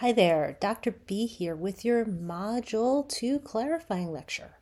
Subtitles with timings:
[0.00, 0.92] Hi there, Dr.
[0.92, 4.56] B here with your Module 2 clarifying lecture.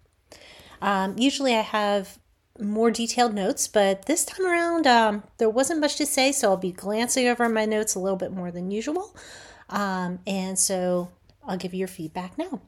[0.83, 2.19] Um, usually I have
[2.59, 6.57] more detailed notes, but this time around um, there wasn't much to say, so I'll
[6.57, 9.15] be glancing over my notes a little bit more than usual.
[9.69, 11.13] Um, and so
[11.47, 12.61] I'll give you your feedback now.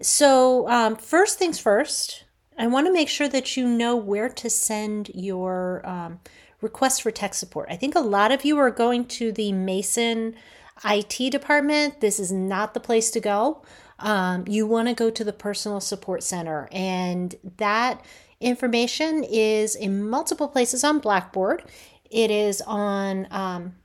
[0.00, 2.22] So, um, first things first,
[2.56, 6.20] I want to make sure that you know where to send your um,
[6.60, 7.66] request for tech support.
[7.68, 10.36] I think a lot of you are going to the Mason
[10.84, 13.62] IT department, this is not the place to go.
[13.98, 18.04] Um, you want to go to the personal support center, and that
[18.40, 21.64] information is in multiple places on Blackboard.
[22.10, 23.76] It is on um,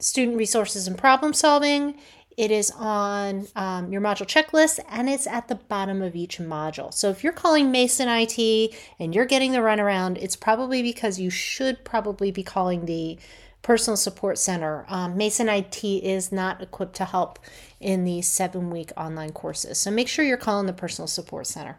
[0.00, 1.96] student resources and problem solving.
[2.36, 6.92] It is on um, your module checklist and it's at the bottom of each module.
[6.94, 11.28] So if you're calling Mason IT and you're getting the runaround, it's probably because you
[11.28, 13.18] should probably be calling the
[13.62, 14.84] personal support center.
[14.88, 17.38] Um, Mason IT is not equipped to help
[17.78, 19.78] in these seven week online courses.
[19.78, 21.78] So make sure you're calling the personal support center.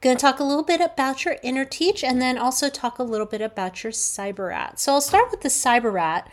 [0.00, 3.26] Going to talk a little bit about your InterTeach and then also talk a little
[3.26, 4.78] bit about your CyberRat.
[4.78, 6.26] So I'll start with the CyberRat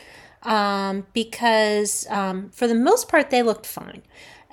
[0.43, 4.03] um, because um, for the most part they looked fine.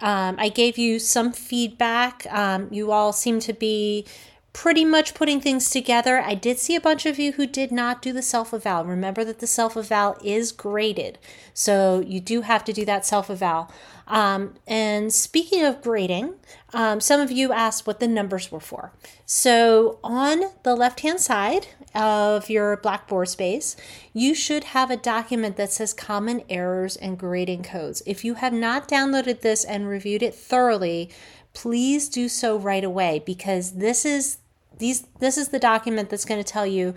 [0.00, 2.27] Um, I gave you some feedback.
[2.33, 4.06] Um, you all seem to be
[4.53, 6.20] pretty much putting things together.
[6.20, 8.84] I did see a bunch of you who did not do the self eval.
[8.84, 11.19] Remember that the self eval is graded,
[11.55, 13.70] so you do have to do that self eval.
[14.06, 16.34] Um, and speaking of grading,
[16.75, 18.92] um, some of you asked what the numbers were for.
[19.25, 23.77] So on the left hand side of your Blackboard space,
[24.12, 28.03] you should have a document that says common errors and grading codes.
[28.07, 31.11] If you have not downloaded this and reviewed it thoroughly,
[31.55, 34.39] please do so right away because this is
[34.79, 36.95] these this is the document that's going to tell you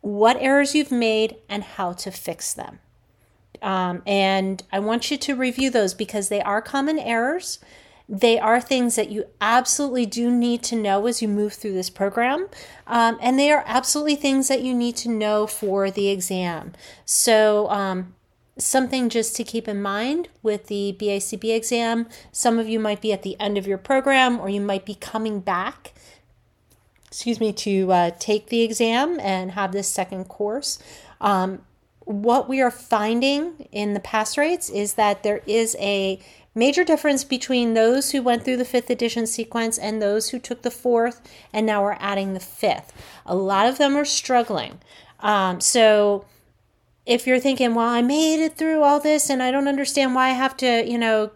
[0.00, 2.78] what errors you've made and how to fix them.
[3.62, 7.58] Um, and I want you to review those because they are common errors.
[8.12, 11.90] They are things that you absolutely do need to know as you move through this
[11.90, 12.48] program.
[12.86, 16.72] Um, and they are absolutely things that you need to know for the exam.
[17.04, 18.14] So, um,
[18.58, 22.08] something just to keep in mind with the BACB exam.
[22.32, 24.96] Some of you might be at the end of your program or you might be
[24.96, 25.94] coming back
[27.10, 30.78] excuse me, to uh, take the exam and have this second course.
[31.20, 31.62] Um,
[32.10, 36.18] what we are finding in the pass rates is that there is a
[36.54, 40.62] major difference between those who went through the fifth edition sequence and those who took
[40.62, 41.20] the fourth
[41.52, 42.92] and now are adding the fifth.
[43.24, 44.80] A lot of them are struggling.
[45.20, 46.24] Um, so
[47.06, 50.30] if you're thinking, well, I made it through all this and I don't understand why
[50.30, 51.30] I have to, you know,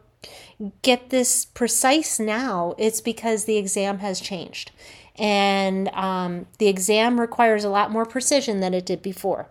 [0.83, 4.73] get this precise now, it's because the exam has changed
[5.17, 9.49] and um, the exam requires a lot more precision than it did before.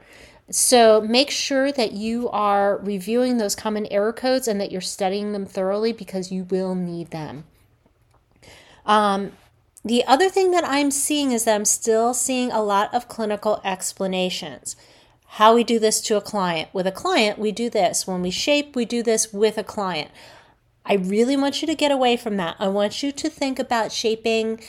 [0.53, 5.31] So make sure that you are reviewing those common error codes and that you're studying
[5.31, 7.45] them thoroughly because you will need them.
[8.85, 9.31] Um,
[9.83, 13.61] the other thing that I'm seeing is that I'm still seeing a lot of clinical
[13.63, 14.75] explanations.
[15.25, 16.69] How we do this to a client.
[16.71, 18.05] With a client, we do this.
[18.05, 20.11] When we shape, we do this with a client.
[20.85, 22.57] I really want you to get away from that.
[22.59, 24.61] I want you to think about shaping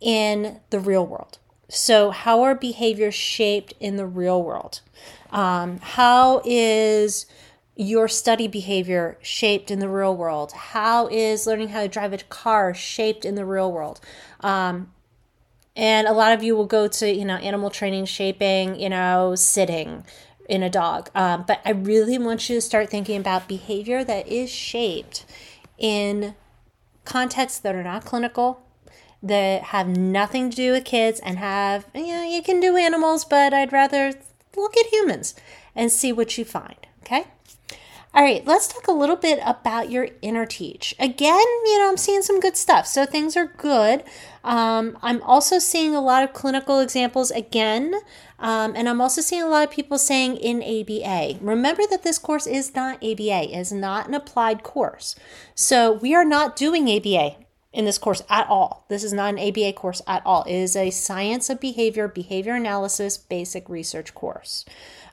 [0.00, 1.38] in the real world.
[1.74, 4.82] So, how are behaviors shaped in the real world?
[5.30, 7.24] Um, how is
[7.74, 10.52] your study behavior shaped in the real world?
[10.52, 14.00] How is learning how to drive a car shaped in the real world?
[14.40, 14.92] Um,
[15.74, 19.34] and a lot of you will go to, you know, animal training shaping, you know,
[19.34, 20.04] sitting
[20.50, 21.08] in a dog.
[21.14, 25.24] Um, but I really want you to start thinking about behavior that is shaped
[25.78, 26.34] in
[27.06, 28.62] contexts that are not clinical,
[29.22, 33.54] that have nothing to do with kids and have, yeah, you can do animals, but
[33.54, 34.12] I'd rather
[34.56, 35.34] look at humans
[35.74, 36.86] and see what you find.
[37.02, 37.26] Okay.
[38.14, 40.92] All right, let's talk a little bit about your InterTeach.
[40.98, 44.04] Again, you know, I'm seeing some good stuff, so things are good.
[44.44, 47.94] Um, I'm also seeing a lot of clinical examples again,
[48.38, 51.38] um, and I'm also seeing a lot of people saying in ABA.
[51.40, 55.16] Remember that this course is not ABA, is not an applied course.
[55.54, 57.36] So we are not doing ABA
[57.72, 58.84] in this course at all.
[58.88, 60.42] This is not an ABA course at all.
[60.44, 64.64] It is a science of behavior, behavior analysis, basic research course.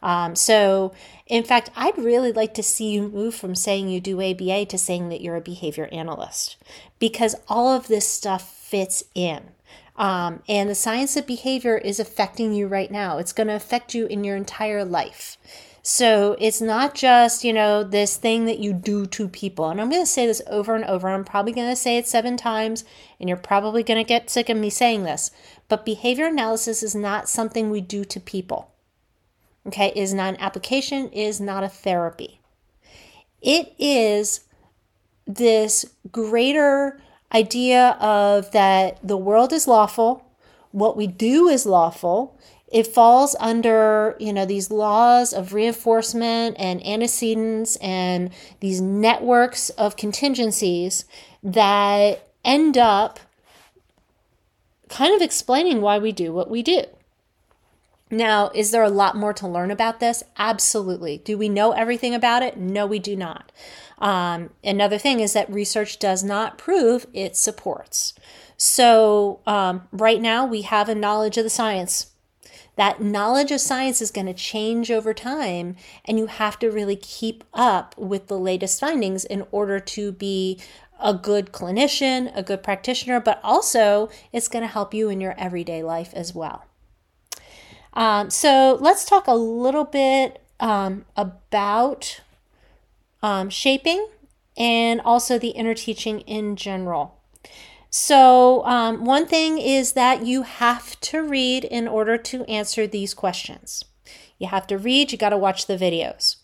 [0.01, 0.93] Um, so,
[1.27, 4.77] in fact, I'd really like to see you move from saying you do ABA to
[4.77, 6.57] saying that you're a behavior analyst
[6.99, 9.51] because all of this stuff fits in.
[9.95, 13.17] Um, and the science of behavior is affecting you right now.
[13.17, 15.37] It's going to affect you in your entire life.
[15.91, 19.71] So it's not just, you know, this thing that you do to people.
[19.71, 21.09] And I'm going to say this over and over.
[21.09, 22.85] I'm probably going to say it seven times,
[23.19, 25.31] and you're probably going to get sick of me saying this.
[25.67, 28.69] But behavior analysis is not something we do to people.
[29.65, 32.39] Okay, it is not an application, it is not a therapy.
[33.41, 34.41] It is
[35.25, 37.01] this greater
[37.33, 40.23] idea of that the world is lawful,
[40.71, 42.39] what we do is lawful.
[42.71, 49.95] It falls under, you know, these laws of reinforcement and antecedents and these networks of
[49.95, 51.05] contingencies
[51.41, 53.19] that end up
[54.87, 56.83] kind of explaining why we do what we do.
[58.11, 60.23] Now, is there a lot more to learn about this?
[60.37, 61.19] Absolutely.
[61.19, 62.57] Do we know everything about it?
[62.57, 63.51] No, we do not.
[63.99, 68.13] Um, another thing is that research does not prove it supports.
[68.57, 72.08] So, um, right now, we have a knowledge of the science.
[72.79, 76.95] That knowledge of science is going to change over time, and you have to really
[76.95, 80.61] keep up with the latest findings in order to be
[80.97, 85.35] a good clinician, a good practitioner, but also it's going to help you in your
[85.37, 86.63] everyday life as well.
[87.91, 92.21] Um, so let's talk a little bit um, about
[93.21, 94.07] um, shaping
[94.55, 97.18] and also the interteaching in general.
[97.89, 103.13] So, um, one thing is that you have to read in order to answer these
[103.15, 103.83] questions.
[104.37, 106.37] You have to read, you got to watch the videos.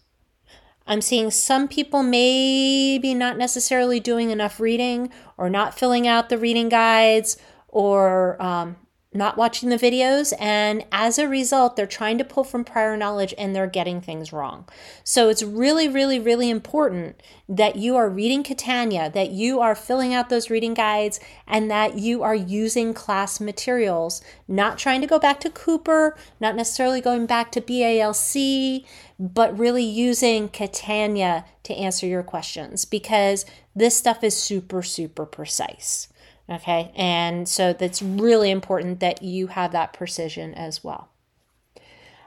[0.88, 6.38] I'm seeing some people maybe not necessarily doing enough reading or not filling out the
[6.38, 7.38] reading guides
[7.68, 8.76] or um,
[9.16, 10.34] not watching the videos.
[10.40, 14.34] And as a result, they're trying to pull from prior knowledge and they're getting things
[14.34, 14.68] wrong.
[15.04, 20.14] So it's really, really, really important that you are reading Catania, that you are filling
[20.14, 25.20] out those reading guides, and that you are using class materials, not trying to go
[25.20, 28.86] back to Cooper, not necessarily going back to BALC,
[29.20, 33.46] but really using Catania to answer your questions because
[33.76, 36.10] this stuff is super, super precise.
[36.50, 41.10] Okay, and so that's really important that you have that precision as well.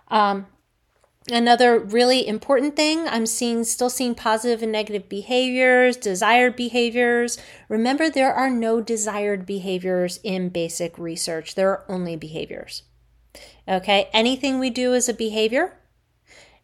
[0.09, 0.47] Um,
[1.31, 7.39] another really important thing i'm seeing still seeing positive and negative behaviors desired behaviors.
[7.69, 11.55] Remember there are no desired behaviors in basic research.
[11.55, 12.83] There are only behaviors.
[13.67, 14.09] Okay?
[14.13, 15.75] Anything we do is a behavior.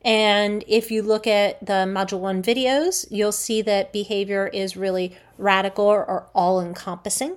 [0.01, 5.17] And if you look at the module one videos you'll see that behavior is really
[5.37, 7.37] radical or all encompassing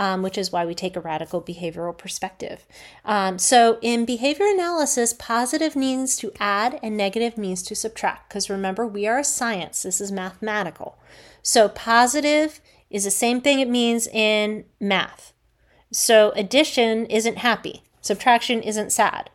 [0.00, 2.66] um, which is why we take a radical behavioral perspective.
[3.04, 8.30] Um, so, in behavior analysis, positive means to add and negative means to subtract.
[8.30, 10.98] Because remember, we are a science, this is mathematical.
[11.42, 15.34] So, positive is the same thing it means in math.
[15.92, 19.28] So, addition isn't happy, subtraction isn't sad.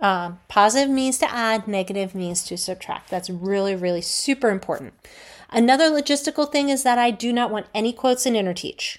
[0.00, 3.08] Um, positive means to add, negative means to subtract.
[3.08, 4.94] That's really, really super important.
[5.48, 8.98] Another logistical thing is that I do not want any quotes in InterTeach.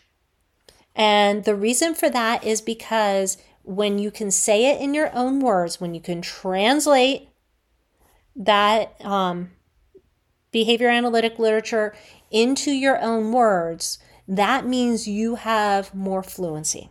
[0.95, 5.40] And the reason for that is because when you can say it in your own
[5.40, 7.30] words, when you can translate
[8.36, 9.51] that um,
[10.51, 11.95] behavior analytic literature
[12.30, 16.90] into your own words, that means you have more fluency.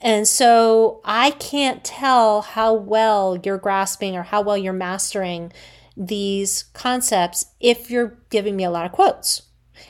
[0.00, 5.52] And so I can't tell how well you're grasping or how well you're mastering
[5.96, 9.42] these concepts if you're giving me a lot of quotes.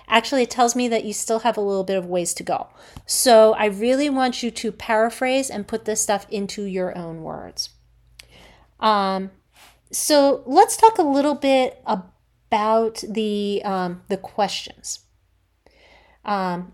[0.08, 2.68] Actually, it tells me that you still have a little bit of ways to go.
[3.06, 7.70] So I really want you to paraphrase and put this stuff into your own words.
[8.80, 9.30] Um,
[9.90, 15.00] so let's talk a little bit about the um, the questions.
[16.24, 16.72] Um,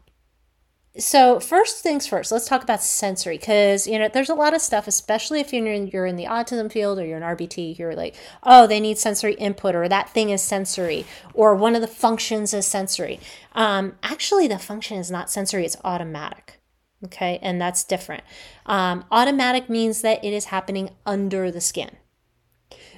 [0.99, 4.61] so first things first let's talk about sensory because you know there's a lot of
[4.61, 7.95] stuff especially if you're in, you're in the autism field or you're an rbt you're
[7.95, 11.87] like oh they need sensory input or that thing is sensory or one of the
[11.87, 13.19] functions is sensory.
[13.55, 16.59] Um, actually the function is not sensory it's automatic
[17.05, 17.39] okay?
[17.43, 18.23] And that's different.
[18.67, 21.97] Um, automatic means that it is happening under the skin.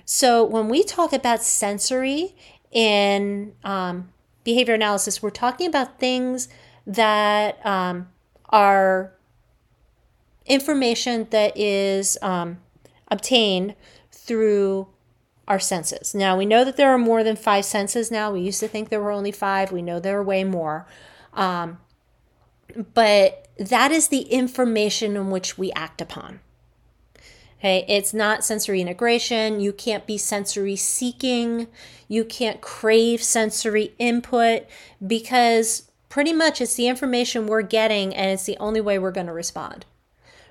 [0.04, 2.36] So when we talk about sensory
[2.70, 4.10] in um,
[4.42, 6.48] behavior analysis we're talking about things
[6.86, 8.08] that um,
[8.50, 9.12] are
[10.46, 12.58] information that is um,
[13.08, 13.74] obtained
[14.10, 14.88] through
[15.46, 16.14] our senses.
[16.14, 18.32] Now, we know that there are more than five senses now.
[18.32, 20.86] We used to think there were only five, we know there are way more.
[21.34, 21.78] Um,
[22.94, 26.40] but that is the information in which we act upon.
[27.58, 29.60] Okay, it's not sensory integration.
[29.60, 31.66] You can't be sensory seeking.
[32.08, 34.66] You can't crave sensory input
[35.06, 39.26] because pretty much it's the information we're getting and it's the only way we're going
[39.26, 39.84] to respond.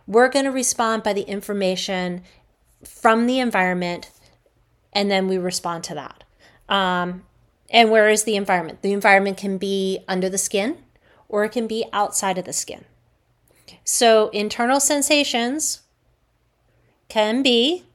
[0.06, 2.22] We're going to respond by the information
[2.84, 4.12] from the environment
[4.92, 6.26] and then we respond to that.
[6.68, 7.24] Um,
[7.70, 8.82] and where is the environment?
[8.82, 10.80] The environment can be under the skin
[11.30, 12.84] or it can be outside of the skin.
[13.86, 15.84] So, internal sensations
[17.08, 17.86] can be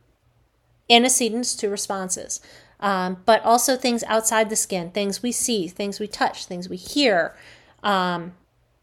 [0.89, 2.41] antecedents to responses.
[2.81, 6.77] um, but also things outside the skin, things we see, things we touch, things we
[6.77, 7.35] hear,
[7.83, 8.33] um,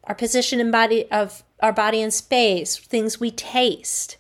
[0.04, 4.18] our position in body of our body in space, things we taste,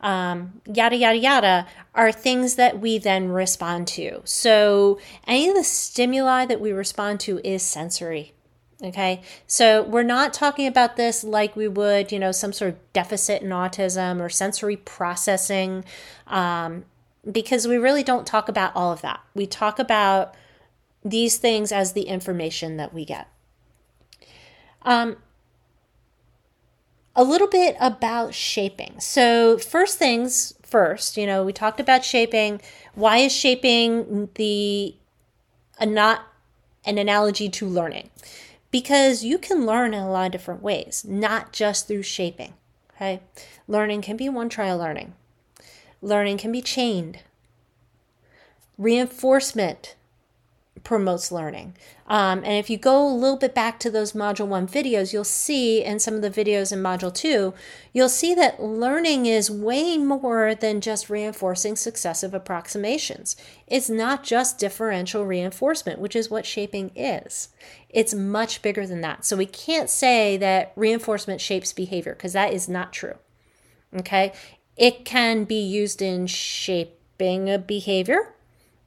[0.00, 4.20] um, yada yada yada, are things that we then respond to.
[4.24, 8.32] So any of the stimuli that we respond to is sensory.
[8.82, 12.92] Okay, so we're not talking about this like we would, you know, some sort of
[12.92, 15.82] deficit in autism or sensory processing.
[16.26, 16.84] Um,
[17.30, 19.20] because we really don't talk about all of that.
[19.34, 20.34] We talk about
[21.04, 23.28] these things as the information that we get.
[24.86, 25.16] Um,
[27.16, 29.00] a little bit about shaping.
[29.00, 32.60] So, first things first, you know, we talked about shaping.
[32.94, 34.94] Why is shaping the
[35.78, 36.26] a not
[36.84, 38.10] an analogy to learning?
[38.70, 42.54] Because you can learn in a lot of different ways, not just through shaping.
[42.94, 43.20] Okay,
[43.66, 45.14] learning can be one trial learning.
[46.00, 47.20] Learning can be chained.
[48.78, 49.96] Reinforcement
[50.84, 51.74] promotes learning.
[52.08, 55.24] Um, and if you go a little bit back to those Module 1 videos, you'll
[55.24, 57.52] see, and some of the videos in Module 2,
[57.92, 63.36] you'll see that learning is way more than just reinforcing successive approximations.
[63.66, 67.48] It's not just differential reinforcement, which is what shaping is.
[67.88, 69.24] It's much bigger than that.
[69.24, 73.14] So we can't say that reinforcement shapes behavior because that is not true.
[73.96, 74.32] Okay?
[74.76, 78.34] It can be used in shaping a behavior.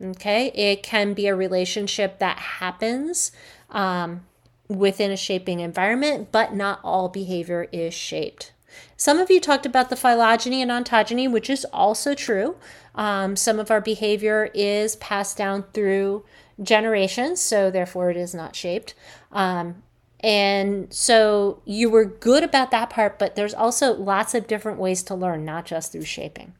[0.02, 0.52] Okay?
[0.54, 3.32] It can be a relationship that happens
[3.70, 4.26] um,
[4.68, 8.54] within a shaping environment, but not all behavior is shaped.
[8.96, 12.56] Some of you talked about the phylogeny and ontogeny, which is also true.
[12.96, 16.26] Um, some of our behavior is passed down through
[16.62, 18.94] generations, so therefore it is not shaped.
[19.32, 19.84] Um,
[20.20, 25.02] and so you were good about that part, but there's also lots of different ways
[25.04, 26.54] to learn, not just through shaping.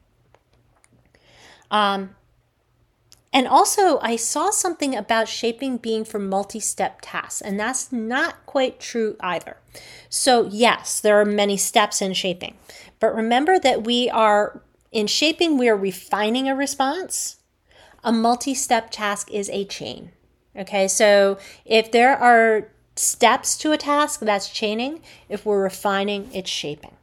[1.70, 2.16] Um,
[3.32, 8.44] and also, I saw something about shaping being for multi step tasks, and that's not
[8.44, 9.56] quite true either.
[10.08, 12.56] So, yes, there are many steps in shaping,
[12.98, 17.36] but remember that we are in shaping, we are refining a response.
[18.02, 20.10] A multi step task is a chain.
[20.56, 25.02] Okay, so if there are steps to a task, that's chaining.
[25.28, 26.96] If we're refining, it's shaping.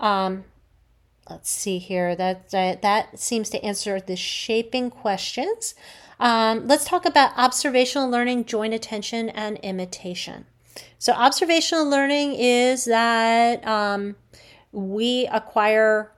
[0.00, 0.44] Um,
[1.28, 2.14] let's see here.
[2.16, 5.74] That, that, that seems to answer the shaping questions.
[6.20, 10.46] Um, let's talk about observational learning, joint attention, and imitation.
[10.98, 14.16] So, observational learning is that um,
[14.70, 16.12] we acquire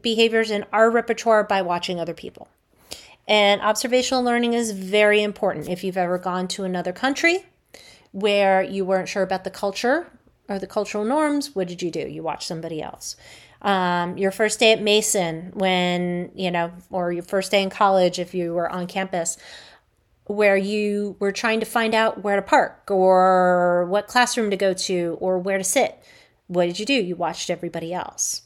[0.00, 2.48] behaviors in our repertoire by watching other people.
[3.28, 5.68] And observational learning is very important.
[5.68, 7.44] If you've ever gone to another country
[8.12, 10.10] where you weren't sure about the culture
[10.48, 12.00] or the cultural norms, what did you do?
[12.00, 13.16] You watched somebody else.
[13.62, 18.18] Um, your first day at Mason, when, you know, or your first day in college
[18.18, 19.36] if you were on campus,
[20.24, 24.72] where you were trying to find out where to park or what classroom to go
[24.72, 26.02] to or where to sit.
[26.46, 26.94] What did you do?
[26.94, 28.42] You watched everybody else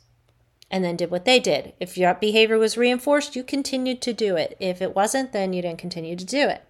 [0.70, 1.74] and then did what they did.
[1.78, 4.56] If your behavior was reinforced, you continued to do it.
[4.58, 6.64] If it wasn't, then you didn't continue to do it.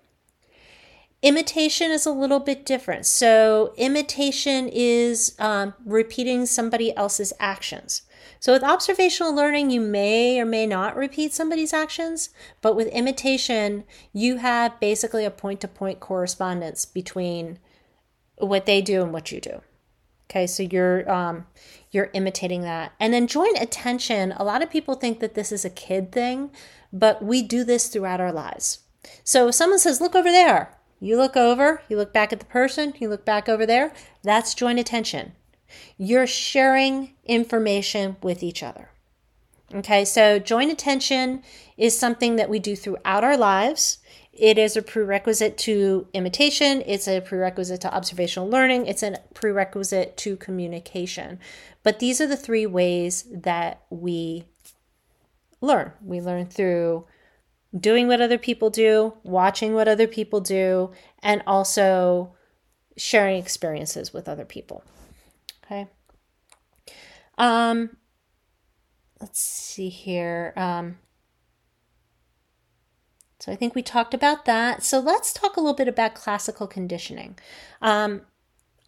[1.22, 3.06] Imitation is a little bit different.
[3.06, 8.02] So, imitation is um, repeating somebody else's actions.
[8.40, 13.84] So, with observational learning, you may or may not repeat somebody's actions, but with imitation,
[14.12, 17.58] you have basically a point to point correspondence between
[18.38, 19.62] what they do and what you do.
[20.30, 21.46] Okay, so you're um,
[21.90, 22.92] you're imitating that.
[22.98, 26.50] And then joint attention, a lot of people think that this is a kid thing,
[26.92, 28.80] but we do this throughout our lives.
[29.22, 32.46] So if someone says, look over there, you look over, you look back at the
[32.46, 35.32] person, you look back over there, that's joint attention.
[35.96, 38.90] You're sharing information with each other.
[39.74, 41.42] Okay, so joint attention
[41.76, 43.98] is something that we do throughout our lives.
[44.32, 50.16] It is a prerequisite to imitation, it's a prerequisite to observational learning, it's a prerequisite
[50.18, 51.38] to communication.
[51.82, 54.44] But these are the three ways that we
[55.60, 55.92] learn.
[56.02, 57.06] We learn through
[57.78, 60.90] doing what other people do, watching what other people do,
[61.22, 62.34] and also
[62.96, 64.84] sharing experiences with other people.
[65.64, 65.88] Okay.
[67.38, 67.96] Um,
[69.20, 70.52] let's see here.
[70.56, 70.98] Um,
[73.40, 74.82] so I think we talked about that.
[74.82, 77.38] So let's talk a little bit about classical conditioning.
[77.82, 78.22] Um,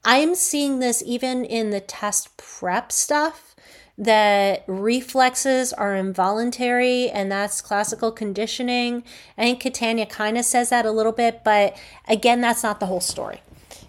[0.05, 3.57] I'm seeing this even in the test prep stuff
[3.99, 9.03] that reflexes are involuntary and that's classical conditioning.
[9.39, 12.87] I think Catania kind of says that a little bit, but again, that's not the
[12.87, 13.41] whole story.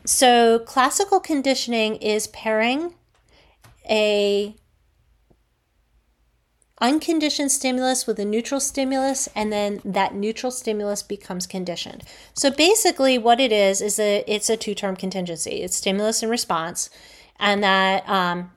[0.07, 2.93] So, classical conditioning is pairing
[3.89, 4.55] a
[6.79, 12.03] unconditioned stimulus with a neutral stimulus and then that neutral stimulus becomes conditioned.
[12.33, 15.63] So basically what it is is a it's a two-term contingency.
[15.63, 16.89] It's stimulus and response
[17.39, 18.51] and that um,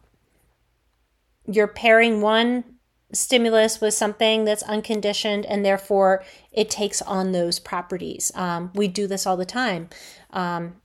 [1.47, 2.64] you're pairing one
[3.12, 8.30] stimulus with something that's unconditioned and therefore it takes on those properties.
[8.35, 9.88] Um, we do this all the time.
[10.30, 10.80] Um,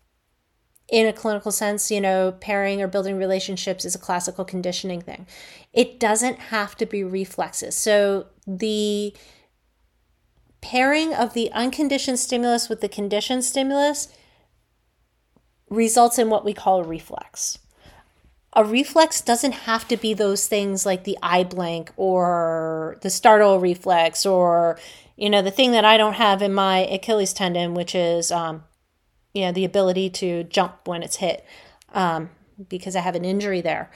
[0.90, 5.26] in a clinical sense, you know, pairing or building relationships is a classical conditioning thing.
[5.74, 7.76] It doesn't have to be reflexes.
[7.76, 9.16] So the
[10.62, 14.08] pairing of the unconditioned stimulus with the conditioned stimulus
[15.70, 17.60] results in what we call a reflex.
[18.54, 23.60] A reflex doesn't have to be those things like the eye blank or the startle
[23.60, 24.80] reflex or,
[25.18, 28.64] you know, the thing that I don't have in my Achilles tendon, which is um,
[29.36, 31.46] you know, the ability to jump when it's hit
[31.94, 32.30] um,
[32.70, 33.92] because I have an injury there.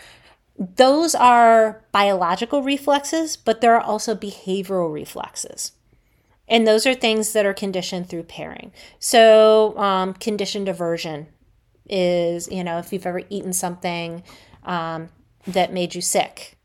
[0.58, 5.72] Those are biological reflexes, but there are also behavioral reflexes.
[6.50, 8.74] And those are things that are conditioned through pairing.
[9.00, 11.28] So, um, conditioned aversion
[11.90, 14.24] is, you know, if you've ever eaten something
[14.64, 15.08] um,
[15.48, 16.58] that made you sick,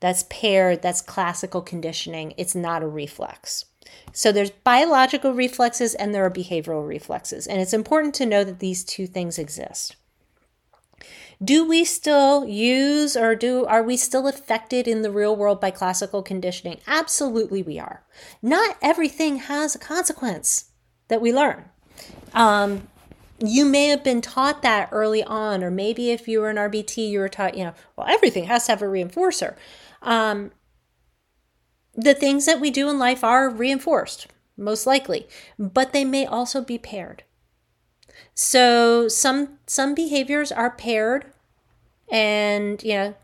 [0.00, 2.34] that's paired, that's classical conditioning.
[2.36, 3.64] It's not a reflex.
[4.12, 7.46] So there's biological reflexes and there are behavioral reflexes.
[7.46, 9.96] And it's important to know that these two things exist.
[11.42, 15.70] Do we still use or do are we still affected in the real world by
[15.70, 16.80] classical conditioning?
[16.88, 18.02] Absolutely we are.
[18.42, 20.70] Not everything has a consequence
[21.06, 21.66] that we learn.
[22.34, 22.88] Um,
[23.38, 27.08] you may have been taught that early on, or maybe if you were an RBT,
[27.08, 29.54] you were taught, you know, well, everything has to have a reinforcer.
[30.02, 30.50] Um,
[31.98, 35.26] the things that we do in life are reinforced, most likely,
[35.58, 37.24] but they may also be paired.
[38.34, 41.26] So some some behaviors are paired
[42.08, 43.14] and you know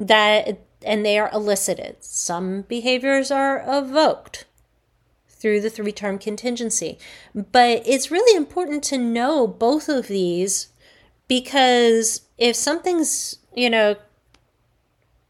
[0.00, 1.96] that and they are elicited.
[2.00, 4.46] Some behaviors are evoked
[5.28, 6.98] through the three term contingency.
[7.32, 10.68] But it's really important to know both of these
[11.28, 13.96] because if something's, you know,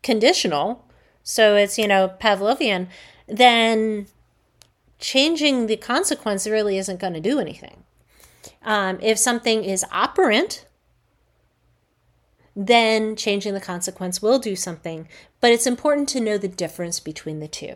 [0.03, 0.88] conditional,
[1.29, 2.89] so it's, you know, Pavlovian,
[3.27, 4.07] then
[4.99, 7.85] changing the consequence really isn't going to do anything.
[8.63, 10.65] Um, if something is operant,
[12.57, 15.07] then changing the consequence will do something.
[15.39, 17.75] But it's important to know the difference between the two.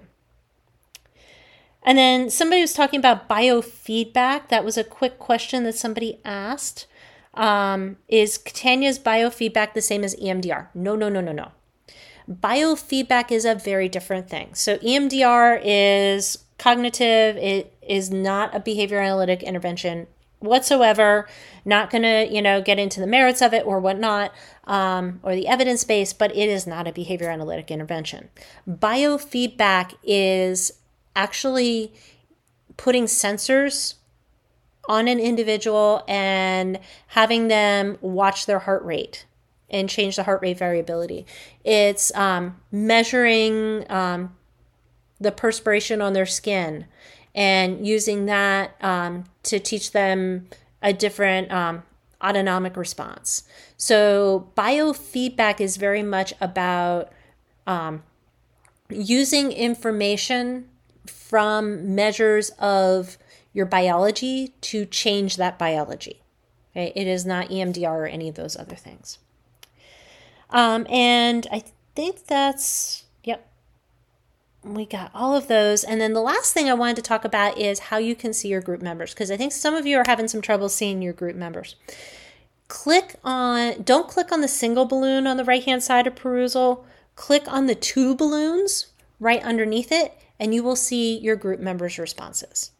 [1.83, 4.49] And then somebody was talking about biofeedback.
[4.49, 6.87] That was a quick question that somebody asked.
[7.35, 10.69] Um, is Tanya's biofeedback the same as EMDR?
[10.75, 11.53] No, no, no, no, no.
[12.31, 14.55] Biofeedback is a very different thing.
[14.55, 20.07] So EMDR is cognitive, it is not a behavior analytic intervention
[20.39, 21.29] whatsoever.
[21.65, 24.33] Not going to you know get into the merits of it or whatnot
[24.65, 28.29] um, or the evidence base but it is not a behavior analytic intervention.
[28.69, 30.73] Biofeedback is
[31.15, 31.93] actually
[32.77, 33.95] putting sensors
[34.89, 39.25] on an individual and having them watch their heart rate
[39.73, 41.27] and change the heart rate variability.
[41.65, 44.37] It's um, measuring um,
[45.21, 46.87] the perspiration on their skin
[47.35, 50.49] and using that um, to teach them
[50.83, 51.83] a different um,
[52.23, 53.45] autonomic response.
[53.77, 57.11] So, biofeedback is very much about
[57.67, 58.03] um,
[58.91, 60.69] using information
[61.07, 63.19] from measures of
[63.53, 66.23] your biology to change that biology.
[66.71, 66.93] Okay?
[66.95, 69.19] It is not EMDR or any of those other things.
[70.53, 71.65] Um, and I
[71.97, 73.51] think that's, yep,
[74.63, 75.83] we got all of those.
[75.83, 78.49] And then the last thing I wanted to talk about is how you can see
[78.49, 81.15] your group members, because I think some of you are having some trouble seeing your
[81.15, 81.75] group members.
[82.69, 86.85] Click on, don't click on the single balloon on the right hand side of Perusall.
[87.17, 88.87] Click on the two balloons
[89.21, 92.71] right underneath it, and you will see your group members' responses.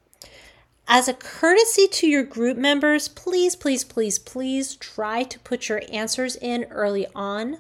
[0.89, 5.83] As a courtesy to your group members, please, please, please, please try to put your
[5.93, 7.59] answers in early on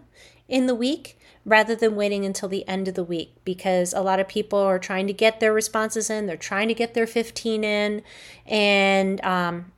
[0.49, 4.21] in the week rather than waiting until the end of the week because a lot
[4.21, 7.65] of people are trying to get their responses in, they're trying to get their 15
[7.65, 8.03] in,
[8.47, 9.73] and um,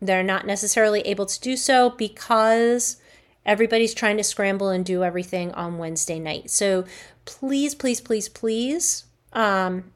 [0.00, 2.96] they're not necessarily able to do so because
[3.44, 6.50] everybody's trying to scramble and do everything on Wednesday night.
[6.50, 6.84] So
[7.24, 9.92] please, please, please, please um,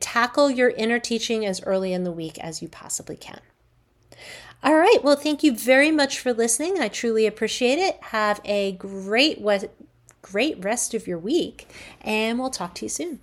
[0.00, 3.40] tackle your interteaching as early in the week as you possibly can.
[4.64, 4.98] All right.
[5.02, 6.80] Well, thank you very much for listening.
[6.80, 7.98] I truly appreciate it.
[8.00, 9.42] Have a great,
[10.22, 11.68] great rest of your week,
[12.00, 13.18] and we'll talk to you soon.